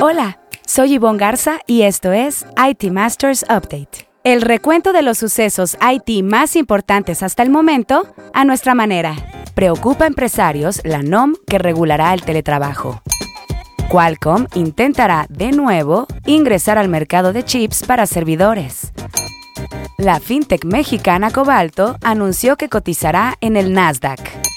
Hola, 0.00 0.38
soy 0.64 0.94
Yvonne 0.94 1.18
Garza 1.18 1.58
y 1.66 1.82
esto 1.82 2.12
es 2.12 2.46
IT 2.56 2.92
Masters 2.92 3.42
Update. 3.42 4.08
El 4.22 4.42
recuento 4.42 4.92
de 4.92 5.02
los 5.02 5.18
sucesos 5.18 5.76
IT 5.80 6.22
más 6.22 6.54
importantes 6.54 7.24
hasta 7.24 7.42
el 7.42 7.50
momento 7.50 8.06
a 8.32 8.44
nuestra 8.44 8.76
manera. 8.76 9.16
Preocupa 9.56 10.04
a 10.04 10.06
empresarios 10.06 10.80
la 10.84 11.02
NOM 11.02 11.34
que 11.48 11.58
regulará 11.58 12.14
el 12.14 12.22
teletrabajo. 12.22 13.02
Qualcomm 13.90 14.46
intentará 14.54 15.26
de 15.30 15.50
nuevo 15.50 16.06
ingresar 16.26 16.78
al 16.78 16.88
mercado 16.88 17.32
de 17.32 17.44
chips 17.44 17.82
para 17.82 18.06
servidores. 18.06 18.92
La 19.96 20.20
fintech 20.20 20.64
mexicana 20.64 21.32
Cobalto 21.32 21.96
anunció 22.04 22.56
que 22.56 22.68
cotizará 22.68 23.34
en 23.40 23.56
el 23.56 23.72
Nasdaq. 23.72 24.47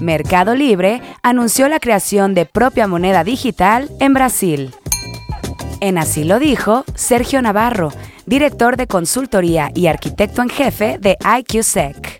Mercado 0.00 0.54
Libre 0.54 1.02
anunció 1.22 1.68
la 1.68 1.80
creación 1.80 2.34
de 2.34 2.46
propia 2.46 2.86
moneda 2.86 3.24
digital 3.24 3.90
en 4.00 4.14
Brasil. 4.14 4.74
En 5.80 5.98
así 5.98 6.24
lo 6.24 6.38
dijo 6.38 6.84
Sergio 6.94 7.40
Navarro, 7.42 7.92
director 8.26 8.76
de 8.76 8.86
consultoría 8.86 9.70
y 9.74 9.86
arquitecto 9.86 10.42
en 10.42 10.48
jefe 10.48 10.98
de 10.98 11.16
IQSec. 11.38 12.18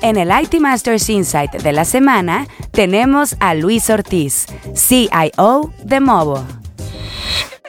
En 0.00 0.16
el 0.16 0.30
IT 0.30 0.60
Masters 0.60 1.08
Insight 1.08 1.52
de 1.52 1.72
la 1.72 1.84
semana 1.84 2.46
tenemos 2.72 3.36
a 3.40 3.54
Luis 3.54 3.88
Ortiz, 3.90 4.46
CIO 4.74 5.72
de 5.84 6.00
Movo. 6.00 6.44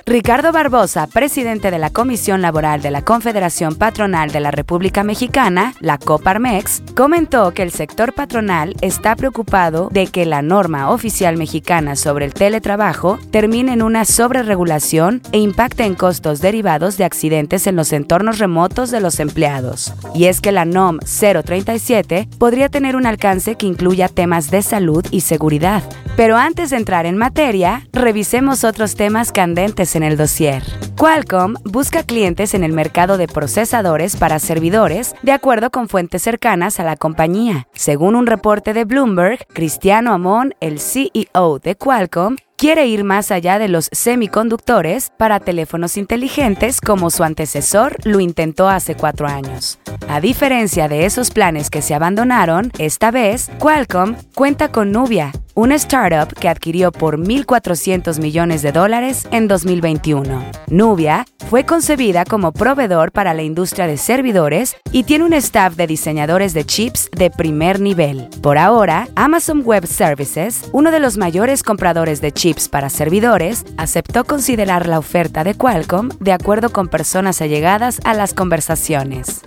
Ricardo 0.06 0.52
Barbosa, 0.52 1.08
presidente 1.08 1.72
de 1.72 1.80
la 1.80 1.90
Comisión 1.90 2.42
Laboral 2.42 2.82
de 2.82 2.92
la 2.92 3.06
Confederación 3.06 3.76
Patronal 3.76 4.32
de 4.32 4.42
la 4.42 4.52
República 4.52 5.02
Mexicana, 5.02 5.76
la 5.80 5.98
Coparmex, 5.98 6.84
comentó 6.94 7.54
que 7.54 7.64
el 7.64 7.72
sector 7.72 8.12
patronal 8.12 8.76
está 8.82 9.16
preocupado 9.16 9.88
de 9.94 10.08
que 10.08 10.26
la 10.26 10.42
norma 10.42 10.90
oficial 10.90 11.38
mexicana 11.38 11.96
sobre 11.96 12.26
el 12.26 12.34
teletrabajo 12.34 13.18
termine 13.32 13.72
en 13.72 13.82
una 13.82 14.04
sobreregulación 14.04 15.22
e 15.32 15.40
impacte 15.40 15.86
en 15.86 15.96
costos 15.96 16.42
derivados 16.42 16.98
de 16.98 17.06
accidentes 17.06 17.66
en 17.66 17.78
los 17.78 17.94
entornos 17.94 18.40
remotos 18.40 18.92
de 18.92 19.00
los 19.00 19.22
empleados. 19.22 19.94
Y 20.14 20.26
es 20.26 20.42
que 20.42 20.52
la 20.52 20.66
NOM 20.66 21.00
037 21.00 22.28
podría 22.38 22.68
tener 22.68 22.98
un 22.98 23.06
alcance 23.06 23.56
que 23.56 23.68
incluya 23.68 24.10
temas 24.10 24.52
de 24.52 24.64
salud 24.64 25.06
y 25.12 25.22
seguridad. 25.22 25.82
Pero 26.18 26.38
antes 26.38 26.72
de 26.72 26.78
entrar 26.78 27.06
en 27.06 27.18
materia, 27.18 27.88
revisemos 27.94 28.66
otros 28.66 28.96
temas 28.96 29.32
candentes 29.32 29.93
en 29.96 30.04
el 30.04 30.18
dossier. 30.18 30.64
Qualcomm 30.98 31.56
busca 31.64 32.04
clientes 32.04 32.54
en 32.54 32.64
el 32.64 32.74
mercado 32.74 33.18
de 33.18 33.28
procesadores 33.28 34.16
para 34.16 34.40
servidores, 34.40 35.16
de 35.22 35.32
acuerdo 35.32 35.70
con 35.70 35.90
fuentes 35.90 36.22
cercanas 36.22 36.80
a 36.80 36.84
la 36.84 36.96
compañía. 36.96 37.68
Según 37.74 38.16
un 38.16 38.28
reporte 38.28 38.74
de 38.74 38.86
Bloomberg, 38.86 39.46
Cristiano 39.48 40.14
Amon, 40.14 40.56
el 40.60 40.80
CEO 40.80 41.60
de 41.60 41.76
Qualcomm, 41.76 42.36
quiere 42.58 42.88
ir 42.88 43.04
más 43.04 43.32
allá 43.32 43.60
de 43.60 43.68
los 43.68 43.90
semiconductores 43.92 45.12
para 45.18 45.40
teléfonos 45.40 45.98
inteligentes 45.98 46.82
como 46.82 47.10
su 47.10 47.24
antecesor 47.24 47.98
lo 48.04 48.20
intentó 48.20 48.70
hace 48.70 48.96
cuatro 48.96 49.28
años. 49.28 49.80
A 50.08 50.20
diferencia 50.20 50.88
de 50.88 51.06
esos 51.06 51.32
planes 51.32 51.70
que 51.70 51.82
se 51.82 51.94
abandonaron, 51.94 52.72
esta 52.78 53.12
vez 53.12 53.50
Qualcomm 53.60 54.16
cuenta 54.36 54.72
con 54.72 54.92
Nubia, 54.92 55.32
una 55.56 55.76
startup 55.76 56.34
que 56.34 56.50
adquirió 56.50 56.92
por 56.92 57.18
1.400 57.18 58.20
millones 58.20 58.62
de 58.62 58.72
dólares 58.72 59.28
en 59.32 59.48
2021. 59.48 60.44
Nubia 60.68 61.26
fue 61.50 61.66
concebida 61.66 62.26
como 62.26 62.52
proveedor 62.52 63.12
para 63.12 63.34
la 63.34 63.44
industria 63.44 63.88
de 63.88 63.98
servidores 63.98 64.76
y 64.92 65.04
tiene 65.04 65.26
un 65.26 65.34
staff 65.34 65.76
de 65.76 65.88
diseñadores 65.88 66.54
de 66.54 66.66
chips 66.66 67.10
de 67.16 67.30
primer 67.30 67.80
nivel. 67.80 68.28
Por 68.42 68.58
ahora, 68.58 69.08
Amazon 69.16 69.62
Web 69.64 69.86
Services, 69.88 70.70
uno 70.72 70.92
de 70.92 71.00
los 71.00 71.18
mayores 71.18 71.64
compradores 71.64 72.20
de 72.20 72.32
chips 72.32 72.43
para 72.70 72.90
servidores, 72.90 73.64
aceptó 73.78 74.26
considerar 74.26 74.86
la 74.86 75.00
oferta 75.00 75.46
de 75.46 75.56
Qualcomm 75.56 76.10
de 76.20 76.34
acuerdo 76.34 76.72
con 76.72 76.90
personas 76.90 77.42
allegadas 77.42 78.02
a 78.04 78.14
las 78.14 78.34
conversaciones. 78.34 79.44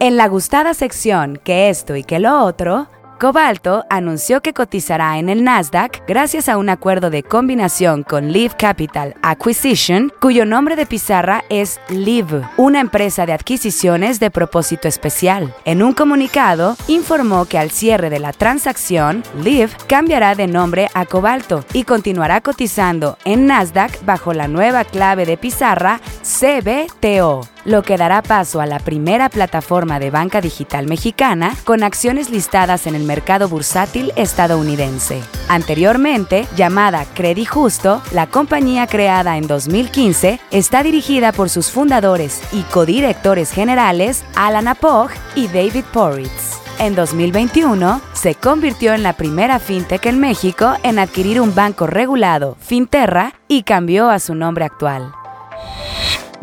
En 0.00 0.16
la 0.16 0.26
gustada 0.26 0.74
sección 0.74 1.38
que 1.44 1.68
esto 1.68 1.94
y 1.94 2.02
que 2.02 2.18
lo 2.18 2.42
otro, 2.42 2.88
Cobalto 3.18 3.84
anunció 3.90 4.40
que 4.40 4.52
cotizará 4.52 5.18
en 5.18 5.28
el 5.28 5.44
Nasdaq 5.44 6.02
gracias 6.06 6.48
a 6.48 6.58
un 6.58 6.68
acuerdo 6.68 7.10
de 7.10 7.22
combinación 7.22 8.02
con 8.02 8.32
Live 8.32 8.54
Capital 8.58 9.14
Acquisition, 9.22 10.12
cuyo 10.20 10.44
nombre 10.44 10.74
de 10.74 10.84
pizarra 10.84 11.44
es 11.48 11.80
Live, 11.88 12.42
una 12.56 12.80
empresa 12.80 13.24
de 13.24 13.32
adquisiciones 13.32 14.18
de 14.18 14.32
propósito 14.32 14.88
especial. 14.88 15.54
En 15.64 15.82
un 15.82 15.92
comunicado, 15.92 16.76
informó 16.88 17.44
que 17.44 17.58
al 17.58 17.70
cierre 17.70 18.10
de 18.10 18.18
la 18.18 18.32
transacción, 18.32 19.22
Live 19.42 19.70
cambiará 19.86 20.34
de 20.34 20.48
nombre 20.48 20.88
a 20.92 21.06
Cobalto 21.06 21.64
y 21.72 21.84
continuará 21.84 22.40
cotizando 22.40 23.16
en 23.24 23.46
Nasdaq 23.46 24.04
bajo 24.04 24.32
la 24.32 24.48
nueva 24.48 24.84
clave 24.84 25.24
de 25.24 25.36
pizarra 25.36 26.00
CBTO 26.22 27.53
lo 27.64 27.82
que 27.82 27.96
dará 27.96 28.22
paso 28.22 28.60
a 28.60 28.66
la 28.66 28.78
primera 28.78 29.28
plataforma 29.28 29.98
de 29.98 30.10
banca 30.10 30.40
digital 30.40 30.86
mexicana 30.86 31.54
con 31.64 31.82
acciones 31.82 32.30
listadas 32.30 32.86
en 32.86 32.94
el 32.94 33.04
mercado 33.04 33.48
bursátil 33.48 34.12
estadounidense. 34.16 35.22
Anteriormente, 35.48 36.46
llamada 36.56 37.04
Credit 37.14 37.48
Justo, 37.48 38.02
la 38.12 38.26
compañía 38.26 38.86
creada 38.86 39.36
en 39.36 39.46
2015 39.46 40.40
está 40.50 40.82
dirigida 40.82 41.32
por 41.32 41.50
sus 41.50 41.70
fundadores 41.70 42.40
y 42.52 42.62
codirectores 42.62 43.50
generales 43.50 44.24
Alan 44.34 44.68
Apog 44.68 45.10
y 45.34 45.48
David 45.48 45.84
Poritz. 45.92 46.60
En 46.78 46.96
2021, 46.96 48.00
se 48.14 48.34
convirtió 48.34 48.94
en 48.94 49.04
la 49.04 49.12
primera 49.12 49.60
fintech 49.60 50.06
en 50.06 50.18
México 50.18 50.74
en 50.82 50.98
adquirir 50.98 51.40
un 51.40 51.54
banco 51.54 51.86
regulado, 51.86 52.56
Finterra, 52.60 53.34
y 53.46 53.62
cambió 53.62 54.10
a 54.10 54.18
su 54.18 54.34
nombre 54.34 54.64
actual. 54.64 55.12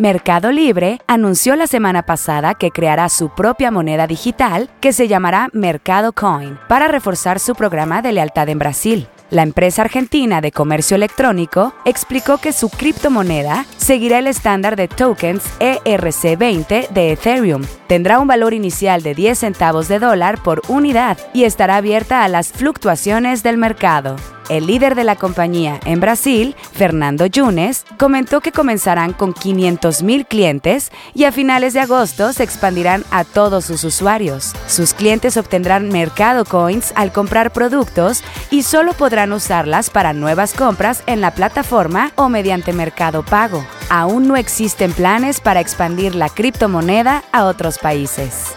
Mercado 0.01 0.51
Libre 0.51 0.99
anunció 1.05 1.55
la 1.55 1.67
semana 1.67 2.01
pasada 2.01 2.55
que 2.55 2.71
creará 2.71 3.07
su 3.07 3.29
propia 3.29 3.69
moneda 3.69 4.07
digital 4.07 4.67
que 4.79 4.93
se 4.93 5.07
llamará 5.07 5.49
Mercado 5.53 6.11
Coin 6.11 6.57
para 6.67 6.87
reforzar 6.87 7.39
su 7.39 7.53
programa 7.53 8.01
de 8.01 8.11
lealtad 8.11 8.49
en 8.49 8.57
Brasil. 8.57 9.07
La 9.29 9.43
empresa 9.43 9.83
argentina 9.83 10.41
de 10.41 10.51
comercio 10.51 10.95
electrónico 10.95 11.75
explicó 11.85 12.39
que 12.39 12.51
su 12.51 12.69
criptomoneda 12.69 13.67
seguirá 13.77 14.17
el 14.17 14.25
estándar 14.25 14.75
de 14.75 14.87
tokens 14.87 15.43
ERC20 15.59 16.89
de 16.89 17.11
Ethereum. 17.11 17.61
Tendrá 17.85 18.19
un 18.19 18.27
valor 18.27 18.55
inicial 18.55 19.03
de 19.03 19.13
10 19.13 19.37
centavos 19.37 19.87
de 19.87 19.99
dólar 19.99 20.41
por 20.41 20.63
unidad 20.67 21.19
y 21.31 21.43
estará 21.43 21.75
abierta 21.75 22.23
a 22.23 22.27
las 22.27 22.51
fluctuaciones 22.51 23.43
del 23.43 23.59
mercado. 23.59 24.15
El 24.49 24.67
líder 24.67 24.95
de 24.95 25.03
la 25.03 25.15
compañía 25.15 25.79
en 25.85 25.99
Brasil, 25.99 26.55
Fernando 26.73 27.25
Yunes, 27.25 27.85
comentó 27.97 28.41
que 28.41 28.51
comenzarán 28.51 29.13
con 29.13 29.33
500.000 29.33 30.27
clientes 30.27 30.91
y 31.13 31.23
a 31.23 31.31
finales 31.31 31.73
de 31.73 31.79
agosto 31.79 32.33
se 32.33 32.43
expandirán 32.43 33.03
a 33.11 33.23
todos 33.23 33.65
sus 33.65 33.83
usuarios. 33.83 34.53
Sus 34.67 34.93
clientes 34.93 35.37
obtendrán 35.37 35.89
Mercado 35.89 36.45
Coins 36.45 36.91
al 36.95 37.11
comprar 37.11 37.51
productos 37.51 38.23
y 38.49 38.63
solo 38.63 38.93
podrán 38.93 39.31
usarlas 39.33 39.89
para 39.89 40.13
nuevas 40.13 40.53
compras 40.53 41.03
en 41.07 41.21
la 41.21 41.31
plataforma 41.31 42.11
o 42.15 42.29
mediante 42.29 42.73
Mercado 42.73 43.23
Pago. 43.23 43.65
Aún 43.89 44.27
no 44.27 44.35
existen 44.35 44.91
planes 44.93 45.39
para 45.39 45.59
expandir 45.59 46.15
la 46.15 46.29
criptomoneda 46.29 47.23
a 47.31 47.45
otros 47.45 47.77
países. 47.77 48.55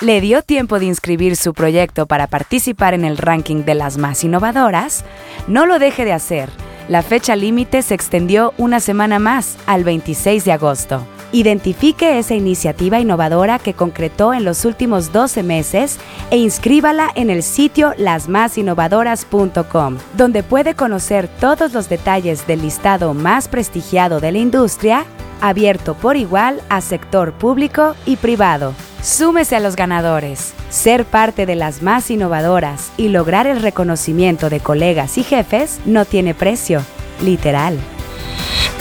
¿Le 0.00 0.20
dio 0.20 0.42
tiempo 0.42 0.78
de 0.78 0.84
inscribir 0.84 1.34
su 1.34 1.52
proyecto 1.52 2.06
para 2.06 2.28
participar 2.28 2.94
en 2.94 3.04
el 3.04 3.16
ranking 3.16 3.64
de 3.64 3.74
las 3.74 3.98
más 3.98 4.22
innovadoras? 4.22 5.04
No 5.48 5.66
lo 5.66 5.80
deje 5.80 6.04
de 6.04 6.12
hacer. 6.12 6.50
La 6.86 7.02
fecha 7.02 7.34
límite 7.34 7.82
se 7.82 7.94
extendió 7.94 8.54
una 8.58 8.78
semana 8.78 9.18
más, 9.18 9.56
al 9.66 9.82
26 9.82 10.44
de 10.44 10.52
agosto. 10.52 11.04
Identifique 11.32 12.20
esa 12.20 12.36
iniciativa 12.36 13.00
innovadora 13.00 13.58
que 13.58 13.74
concretó 13.74 14.32
en 14.32 14.44
los 14.44 14.64
últimos 14.64 15.10
12 15.10 15.42
meses 15.42 15.98
e 16.30 16.36
inscríbala 16.36 17.10
en 17.16 17.28
el 17.28 17.42
sitio 17.42 17.92
lasmasinnovadoras.com, 17.98 19.98
donde 20.16 20.44
puede 20.44 20.76
conocer 20.76 21.26
todos 21.40 21.72
los 21.72 21.88
detalles 21.88 22.46
del 22.46 22.62
listado 22.62 23.14
más 23.14 23.48
prestigiado 23.48 24.20
de 24.20 24.30
la 24.30 24.38
industria, 24.38 25.06
abierto 25.40 25.94
por 25.94 26.16
igual 26.16 26.60
a 26.68 26.80
sector 26.82 27.32
público 27.32 27.96
y 28.06 28.14
privado. 28.14 28.74
Súmese 29.02 29.54
a 29.54 29.60
los 29.60 29.76
ganadores. 29.76 30.52
Ser 30.70 31.04
parte 31.04 31.46
de 31.46 31.54
las 31.54 31.82
más 31.82 32.10
innovadoras 32.10 32.90
y 32.96 33.08
lograr 33.08 33.46
el 33.46 33.62
reconocimiento 33.62 34.50
de 34.50 34.60
colegas 34.60 35.18
y 35.18 35.22
jefes 35.22 35.80
no 35.86 36.04
tiene 36.04 36.34
precio, 36.34 36.82
literal. 37.22 37.78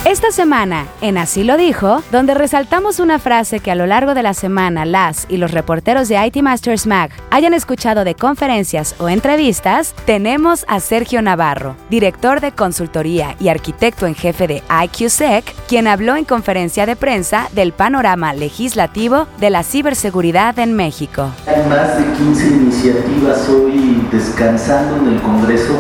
Esta 0.07 0.31
semana, 0.31 0.85
en 1.01 1.17
Así 1.17 1.43
lo 1.43 1.57
dijo, 1.57 2.01
donde 2.13 2.33
resaltamos 2.33 3.01
una 3.01 3.19
frase 3.19 3.59
que 3.59 3.71
a 3.71 3.75
lo 3.75 3.85
largo 3.85 4.13
de 4.13 4.23
la 4.23 4.33
semana 4.33 4.85
las 4.85 5.25
y 5.27 5.35
los 5.35 5.51
reporteros 5.51 6.07
de 6.07 6.15
IT 6.25 6.37
Masters 6.41 6.87
Mag 6.87 7.11
hayan 7.29 7.53
escuchado 7.53 8.05
de 8.05 8.15
conferencias 8.15 8.95
o 8.99 9.09
entrevistas, 9.09 9.93
tenemos 10.05 10.63
a 10.69 10.79
Sergio 10.79 11.21
Navarro, 11.21 11.75
director 11.89 12.39
de 12.39 12.53
consultoría 12.53 13.35
y 13.37 13.49
arquitecto 13.49 14.07
en 14.07 14.15
jefe 14.15 14.47
de 14.47 14.63
IQSec, 14.85 15.43
quien 15.67 15.87
habló 15.87 16.15
en 16.15 16.23
conferencia 16.23 16.85
de 16.85 16.95
prensa 16.95 17.49
del 17.51 17.73
panorama 17.73 18.33
legislativo 18.33 19.27
de 19.41 19.49
la 19.49 19.63
ciberseguridad 19.63 20.57
en 20.57 20.73
México. 20.73 21.31
Hay 21.47 21.67
más 21.67 21.97
de 21.97 22.05
15 22.13 22.47
iniciativas 22.47 23.49
hoy 23.49 24.07
descansando 24.09 25.05
en 25.05 25.15
el 25.15 25.21
Congreso, 25.21 25.77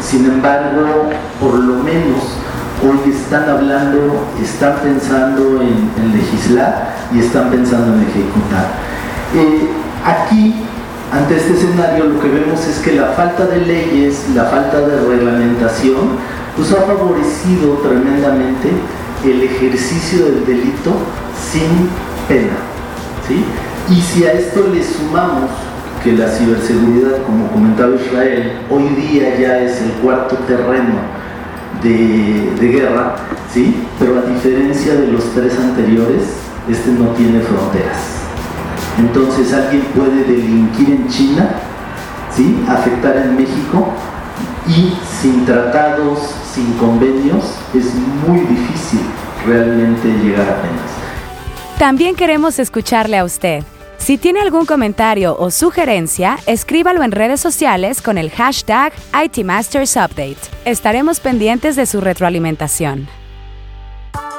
sin 0.00 0.24
embargo, 0.24 1.10
por 1.40 1.54
lo 1.54 1.82
menos 1.82 2.45
hoy 2.82 3.10
están 3.10 3.48
hablando, 3.48 4.26
están 4.42 4.76
pensando 4.82 5.62
en, 5.62 6.12
legislar 6.12 6.94
y 7.14 7.20
están 7.20 7.50
pensando 7.50 7.94
en 7.94 8.02
ejecutar. 8.02 8.66
Eh, 9.34 9.68
aquí, 10.04 10.54
ante 11.12 11.36
este 11.36 11.54
escenario, 11.54 12.04
lo 12.04 12.20
que 12.20 12.28
vemos 12.28 12.66
es 12.66 12.78
que 12.78 12.92
la 12.92 13.08
falta 13.08 13.46
de 13.46 13.60
leyes, 13.60 14.26
la 14.34 14.44
falta 14.44 14.80
de 14.80 15.00
reglamentación, 15.00 16.18
pues 16.56 16.72
ha 16.72 16.82
favorecido 16.82 17.74
tremendamente 17.82 18.70
el 19.24 19.42
ejercicio 19.42 20.24
del 20.26 20.46
delito 20.46 20.92
sin 21.50 21.88
pena. 22.28 22.56
¿sí? 23.26 23.44
Y 23.88 24.00
si 24.00 24.24
a 24.24 24.32
esto 24.32 24.66
le 24.72 24.82
sumamos 24.82 25.50
que 26.02 26.12
la 26.12 26.28
ciberseguridad, 26.28 27.22
como 27.24 27.48
comentaba 27.48 27.94
Israel, 27.94 28.52
hoy 28.70 28.88
día 28.90 29.38
ya 29.38 29.58
es 29.58 29.80
el 29.80 29.90
cuarto 30.02 30.36
terreno 30.46 31.25
de, 31.82 32.68
guerra, 32.68 33.16
¿sí? 33.52 33.86
pero 33.98 34.18
a 34.18 34.22
diferencia 34.22 34.94
de 34.94 35.08
los 35.08 35.24
tres 35.34 35.58
anteriores, 35.58 36.22
este 36.68 36.90
no 36.92 37.08
tiene 37.10 37.40
fronteras. 37.40 37.98
Entonces 38.98 39.52
alguien 39.52 39.82
puede 39.94 40.24
delinquir 40.24 40.90
en 40.90 41.08
China, 41.08 41.48
¿sí? 42.34 42.64
afectar 42.68 43.16
en 43.16 43.36
México 43.36 43.92
y 44.68 44.94
sin 45.20 45.44
tratados, 45.44 46.18
sin 46.52 46.72
convenios, 46.74 47.54
es 47.74 47.94
muy 48.26 48.40
difícil 48.40 49.00
realmente 49.46 50.08
llegar 50.08 50.48
a 50.48 50.62
penas. 50.62 50.96
También 51.78 52.16
queremos 52.16 52.58
escucharle 52.58 53.18
a 53.18 53.24
usted. 53.24 53.62
Si 54.06 54.18
tiene 54.18 54.40
algún 54.40 54.66
comentario 54.66 55.36
o 55.36 55.50
sugerencia, 55.50 56.38
escríbalo 56.46 57.02
en 57.02 57.10
redes 57.10 57.40
sociales 57.40 58.00
con 58.00 58.18
el 58.18 58.30
hashtag 58.30 58.92
ITMastersUpdate. 59.24 60.36
Estaremos 60.64 61.18
pendientes 61.18 61.74
de 61.74 61.86
su 61.86 62.00
retroalimentación. 62.00 63.08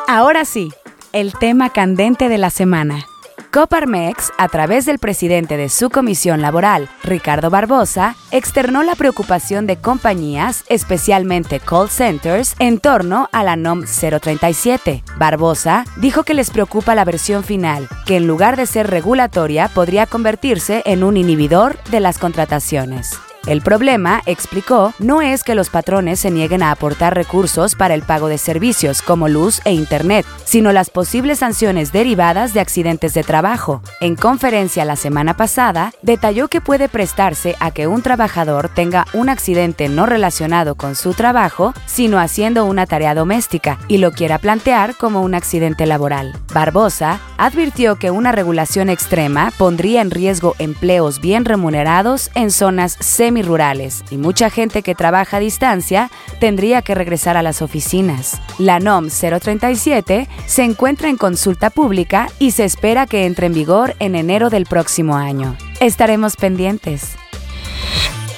Ahora 0.07 0.45
sí, 0.45 0.69
el 1.11 1.33
tema 1.33 1.69
candente 1.73 2.29
de 2.29 2.37
la 2.37 2.49
semana. 2.49 3.05
Coparmex, 3.51 4.31
a 4.37 4.47
través 4.47 4.85
del 4.85 4.99
presidente 4.99 5.57
de 5.57 5.69
su 5.69 5.89
comisión 5.89 6.41
laboral, 6.41 6.89
Ricardo 7.03 7.49
Barbosa, 7.49 8.15
externó 8.31 8.83
la 8.83 8.95
preocupación 8.95 9.67
de 9.67 9.77
compañías, 9.77 10.63
especialmente 10.69 11.59
call 11.59 11.89
centers, 11.89 12.55
en 12.59 12.79
torno 12.79 13.29
a 13.31 13.43
la 13.43 13.55
NOM 13.55 13.83
037. 13.85 15.03
Barbosa 15.17 15.85
dijo 15.97 16.23
que 16.23 16.33
les 16.33 16.49
preocupa 16.49 16.95
la 16.95 17.05
versión 17.05 17.43
final, 17.43 17.87
que 18.05 18.17
en 18.17 18.27
lugar 18.27 18.57
de 18.57 18.65
ser 18.65 18.87
regulatoria 18.87 19.69
podría 19.69 20.05
convertirse 20.05 20.83
en 20.85 21.03
un 21.03 21.17
inhibidor 21.17 21.77
de 21.91 21.99
las 21.99 22.17
contrataciones. 22.17 23.17
El 23.47 23.61
problema, 23.61 24.21
explicó, 24.25 24.93
no 24.99 25.21
es 25.21 25.45
que 25.45 25.55
los 25.55 25.69
patrones 25.69 26.19
se 26.19 26.31
nieguen 26.31 26.61
a 26.61 26.71
aportar 26.71 27.15
recursos 27.15 27.75
para 27.75 27.93
el 27.93 28.01
pago 28.01 28.27
de 28.27 28.37
servicios 28.37 29.01
como 29.01 29.29
luz 29.29 29.61
e 29.63 29.71
Internet, 29.71 30.25
sino 30.43 30.73
las 30.73 30.89
posibles 30.89 31.39
sanciones 31.39 31.93
derivadas 31.93 32.53
de 32.53 32.59
accidentes 32.59 33.13
de 33.13 33.23
trabajo. 33.23 33.81
En 34.01 34.17
conferencia 34.17 34.83
la 34.83 34.97
semana 34.97 35.37
pasada, 35.37 35.93
detalló 36.01 36.49
que 36.49 36.59
puede 36.59 36.89
prestarse 36.89 37.55
a 37.61 37.71
que 37.71 37.87
un 37.87 38.01
trabajador 38.01 38.67
tenga 38.67 39.05
un 39.13 39.29
accidente 39.29 39.87
no 39.87 40.05
relacionado 40.05 40.75
con 40.75 40.95
su 40.95 41.13
trabajo, 41.13 41.73
sino 41.85 42.19
haciendo 42.19 42.65
una 42.65 42.85
tarea 42.85 43.15
doméstica, 43.15 43.79
y 43.87 43.99
lo 43.99 44.11
quiera 44.11 44.39
plantear 44.39 44.95
como 44.97 45.21
un 45.21 45.35
accidente 45.35 45.85
laboral. 45.85 46.35
Barbosa 46.53 47.21
advirtió 47.37 47.95
que 47.95 48.11
una 48.11 48.33
regulación 48.33 48.89
extrema 48.89 49.53
pondría 49.57 50.01
en 50.01 50.11
riesgo 50.11 50.55
empleos 50.59 51.21
bien 51.21 51.45
remunerados 51.45 52.29
en 52.35 52.51
zonas 52.51 52.97
semi 52.99 53.36
rurales 53.41 54.03
y 54.09 54.17
mucha 54.17 54.49
gente 54.49 54.81
que 54.81 54.95
trabaja 54.95 55.37
a 55.37 55.39
distancia 55.39 56.09
tendría 56.39 56.81
que 56.81 56.95
regresar 56.95 57.37
a 57.37 57.41
las 57.41 57.61
oficinas. 57.61 58.41
La 58.57 58.79
NOM 58.79 59.09
037 59.09 60.27
se 60.45 60.63
encuentra 60.63 61.09
en 61.09 61.17
consulta 61.17 61.69
pública 61.69 62.29
y 62.39 62.51
se 62.51 62.65
espera 62.65 63.05
que 63.05 63.25
entre 63.25 63.47
en 63.47 63.53
vigor 63.53 63.95
en 63.99 64.15
enero 64.15 64.49
del 64.49 64.65
próximo 64.65 65.15
año. 65.15 65.55
Estaremos 65.79 66.35
pendientes. 66.35 67.15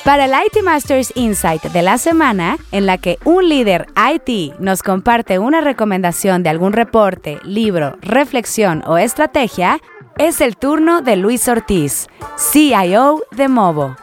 Para 0.04 0.26
el 0.26 0.32
IT 0.32 0.64
Masters 0.64 1.12
Insight 1.16 1.62
de 1.64 1.82
la 1.82 1.98
semana, 1.98 2.58
en 2.72 2.86
la 2.86 2.98
que 2.98 3.20
un 3.26 3.48
líder 3.48 3.88
IT 3.96 4.60
nos 4.60 4.82
comparte 4.82 5.40
una 5.40 5.62
recomendación 5.62 6.42
de 6.42 6.50
algún 6.50 6.74
reporte, 6.74 7.38
libro, 7.44 7.98
reflexión 8.02 8.82
o 8.88 8.98
estrategia, 8.98 9.80
es 10.18 10.42
el 10.42 10.58
turno 10.58 11.02
de 11.02 11.16
Luis 11.16 11.48
Ortiz, 11.48 12.08
CIO 12.38 13.22
de 13.32 13.48
Movo. 13.50 13.96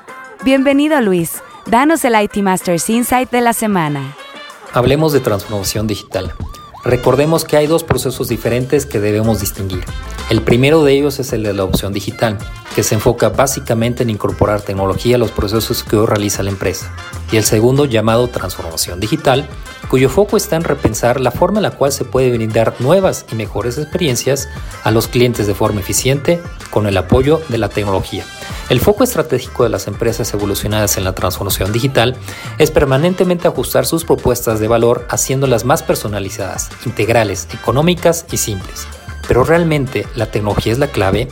Bienvenido 0.44 1.00
Luis, 1.00 1.42
danos 1.66 2.04
el 2.04 2.14
IT 2.20 2.36
Masters 2.36 2.88
Insight 2.90 3.30
de 3.30 3.40
la 3.40 3.52
semana. 3.52 4.14
Hablemos 4.72 5.12
de 5.12 5.20
transformación 5.20 5.86
digital. 5.86 6.34
Recordemos 6.84 7.44
que 7.44 7.56
hay 7.56 7.66
dos 7.66 7.82
procesos 7.82 8.28
diferentes 8.28 8.86
que 8.86 9.00
debemos 9.00 9.40
distinguir. 9.40 9.84
El 10.30 10.42
primero 10.42 10.84
de 10.84 10.92
ellos 10.92 11.18
es 11.18 11.32
el 11.32 11.42
de 11.42 11.52
la 11.52 11.64
opción 11.64 11.92
digital, 11.92 12.38
que 12.74 12.82
se 12.82 12.94
enfoca 12.94 13.30
básicamente 13.30 14.02
en 14.02 14.10
incorporar 14.10 14.60
tecnología 14.60 15.16
a 15.16 15.18
los 15.18 15.32
procesos 15.32 15.82
que 15.82 15.96
hoy 15.96 16.06
realiza 16.06 16.42
la 16.42 16.50
empresa. 16.50 16.94
Y 17.32 17.36
el 17.36 17.44
segundo, 17.44 17.84
llamado 17.84 18.28
transformación 18.28 19.00
digital, 19.00 19.48
cuyo 19.88 20.08
foco 20.08 20.36
está 20.36 20.56
en 20.56 20.64
repensar 20.64 21.20
la 21.20 21.30
forma 21.30 21.58
en 21.58 21.64
la 21.64 21.70
cual 21.70 21.92
se 21.92 22.04
puede 22.04 22.32
brindar 22.32 22.74
nuevas 22.78 23.24
y 23.30 23.34
mejores 23.34 23.78
experiencias 23.78 24.48
a 24.84 24.90
los 24.90 25.08
clientes 25.08 25.46
de 25.46 25.54
forma 25.54 25.80
eficiente 25.80 26.40
con 26.70 26.86
el 26.86 26.96
apoyo 26.96 27.40
de 27.48 27.58
la 27.58 27.68
tecnología. 27.68 28.24
El 28.68 28.80
foco 28.80 29.04
estratégico 29.04 29.62
de 29.62 29.70
las 29.70 29.86
empresas 29.86 30.32
evolucionadas 30.34 30.96
en 30.96 31.04
la 31.04 31.14
transformación 31.14 31.72
digital 31.72 32.16
es 32.58 32.70
permanentemente 32.70 33.48
ajustar 33.48 33.86
sus 33.86 34.04
propuestas 34.04 34.58
de 34.58 34.68
valor 34.68 35.06
haciéndolas 35.08 35.64
más 35.64 35.82
personalizadas, 35.82 36.70
integrales, 36.84 37.48
económicas 37.52 38.24
y 38.32 38.36
simples. 38.38 38.86
Pero 39.28 39.44
realmente 39.44 40.06
la 40.14 40.26
tecnología 40.26 40.72
es 40.72 40.78
la 40.78 40.88
clave 40.88 41.28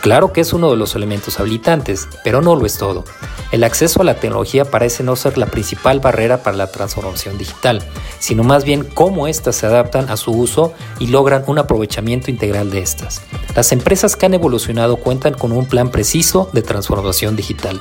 Claro 0.00 0.32
que 0.32 0.40
es 0.40 0.54
uno 0.54 0.70
de 0.70 0.78
los 0.78 0.94
elementos 0.94 1.40
habilitantes, 1.40 2.08
pero 2.24 2.40
no 2.40 2.56
lo 2.56 2.64
es 2.64 2.78
todo. 2.78 3.04
El 3.52 3.64
acceso 3.64 4.02
a 4.02 4.04
la 4.04 4.14
tecnología 4.14 4.64
parece 4.64 5.02
no 5.02 5.16
ser 5.16 5.36
la 5.36 5.46
principal 5.46 5.98
barrera 5.98 6.42
para 6.42 6.56
la 6.56 6.70
transformación 6.70 7.36
digital, 7.36 7.82
sino 8.20 8.44
más 8.44 8.64
bien 8.64 8.84
cómo 8.84 9.26
éstas 9.26 9.56
se 9.56 9.66
adaptan 9.66 10.08
a 10.08 10.16
su 10.16 10.30
uso 10.30 10.72
y 11.00 11.08
logran 11.08 11.42
un 11.48 11.58
aprovechamiento 11.58 12.30
integral 12.30 12.70
de 12.70 12.80
estas. 12.80 13.22
Las 13.56 13.72
empresas 13.72 14.14
que 14.14 14.26
han 14.26 14.34
evolucionado 14.34 14.96
cuentan 14.96 15.34
con 15.34 15.50
un 15.50 15.66
plan 15.66 15.90
preciso 15.90 16.48
de 16.52 16.62
transformación 16.62 17.34
digital. 17.34 17.80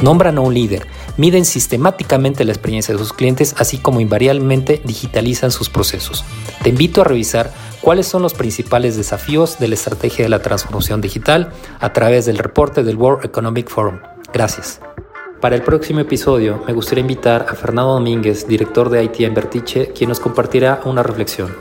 Nombran 0.00 0.38
a 0.38 0.40
un 0.40 0.54
líder, 0.54 0.86
miden 1.16 1.44
sistemáticamente 1.44 2.44
la 2.44 2.52
experiencia 2.52 2.94
de 2.94 3.00
sus 3.00 3.12
clientes, 3.12 3.54
así 3.58 3.78
como 3.78 4.00
invariablemente 4.00 4.80
digitalizan 4.84 5.50
sus 5.50 5.68
procesos. 5.68 6.24
Te 6.62 6.70
invito 6.70 7.02
a 7.02 7.04
revisar 7.04 7.52
cuáles 7.82 8.06
son 8.06 8.22
los 8.22 8.32
principales 8.32 8.96
desafíos 8.96 9.58
de 9.58 9.68
la 9.68 9.74
estrategia 9.74 10.24
de 10.24 10.30
la 10.30 10.40
transformación 10.40 11.00
digital 11.00 11.52
a 11.80 11.92
través 11.92 12.24
del 12.24 12.38
reporte 12.38 12.82
del 12.82 12.96
World 12.96 13.24
Economic 13.26 13.68
Forum. 13.68 13.98
Gracias. 14.32 14.80
Para 15.40 15.56
el 15.56 15.62
próximo 15.62 16.00
episodio 16.00 16.62
me 16.66 16.74
gustaría 16.74 17.00
invitar 17.00 17.46
a 17.48 17.54
Fernando 17.54 17.94
Domínguez, 17.94 18.46
director 18.46 18.90
de 18.90 19.02
IT 19.04 19.20
en 19.20 19.34
Vertice, 19.34 19.90
quien 19.94 20.10
nos 20.10 20.20
compartirá 20.20 20.82
una 20.84 21.02
reflexión. 21.02 21.56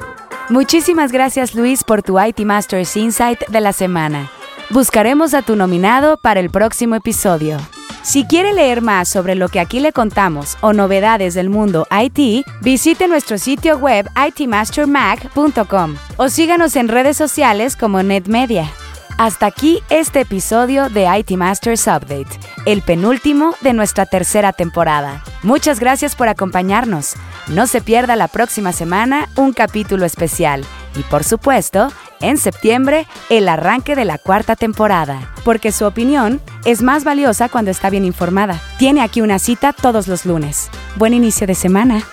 Muchísimas 0.50 1.14
gracias 1.14 1.56
Luis 1.56 1.86
por 1.86 2.04
tu 2.04 2.20
IT 2.20 2.40
Masters 2.42 2.98
Insight 2.98 3.48
de 3.48 3.62
la 3.62 3.72
semana. 3.72 4.30
Buscaremos 4.70 5.34
a 5.34 5.44
tu 5.44 5.56
nominado 5.56 6.18
para 6.18 6.42
el 6.42 6.50
próximo 6.50 6.96
episodio. 6.96 7.58
Si 8.04 8.26
quiere 8.26 8.54
leer 8.54 8.82
más 8.82 9.08
sobre 9.08 9.36
lo 9.36 9.48
que 9.48 9.60
aquí 9.60 9.80
le 9.80 9.94
contamos 9.94 10.58
o 10.62 10.74
novedades 10.74 11.34
del 11.34 11.50
mundo 11.50 11.88
IT, 11.90 12.46
visite 12.62 13.08
nuestro 13.08 13.38
sitio 13.38 13.78
web 13.78 14.10
itmastermag.com 14.28 15.96
o 16.18 16.30
síganos 16.30 16.76
en 16.76 16.88
redes 16.88 17.16
sociales 17.16 17.76
como 17.78 18.04
NetMedia. 18.04 18.70
Hasta 19.20 19.48
aquí 19.48 19.84
este 19.90 20.22
episodio 20.22 20.88
de 20.88 21.06
IT 21.06 21.32
Masters 21.32 21.88
Update, 21.88 22.40
el 22.66 22.82
penúltimo 22.82 23.54
de 23.60 23.74
nuestra 23.74 24.06
tercera 24.06 24.54
temporada. 24.54 25.22
Muchas 25.44 25.82
gracias 25.82 26.16
por 26.16 26.30
acompañarnos. 26.30 27.16
No 27.50 27.68
se 27.68 27.82
pierda 27.82 28.16
la 28.16 28.30
próxima 28.30 28.72
semana 28.72 29.28
un 29.36 29.52
capítulo 29.52 30.06
especial 30.06 30.64
y 30.96 31.02
por 31.02 31.26
supuesto, 31.26 31.92
en 32.22 32.38
septiembre, 32.38 33.08
el 33.30 33.50
arranque 33.50 33.98
de 33.98 34.06
la 34.06 34.20
cuarta 34.20 34.56
temporada, 34.56 35.34
porque 35.44 35.74
su 35.74 35.84
opinión 35.84 36.40
es 36.64 36.82
más 36.82 37.04
valiosa 37.04 37.50
cuando 37.50 37.72
está 37.72 37.90
bien 37.90 38.06
informada. 38.06 38.62
Tiene 38.78 39.02
aquí 39.02 39.20
una 39.20 39.38
cita 39.38 39.74
todos 39.74 40.08
los 40.08 40.26
lunes. 40.26 40.70
Buen 40.96 41.14
inicio 41.14 41.46
de 41.46 41.56
semana. 41.56 42.04